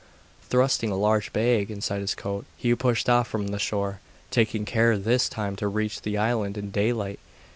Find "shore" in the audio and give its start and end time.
3.59-3.99